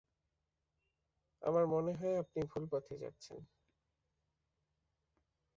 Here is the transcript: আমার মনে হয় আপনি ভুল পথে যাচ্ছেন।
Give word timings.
আমার 1.41 1.65
মনে 1.67 1.91
হয় 1.93 2.15
আপনি 2.17 2.39
ভুল 2.51 2.63
পথে 2.71 2.95
যাচ্ছেন। 2.97 3.39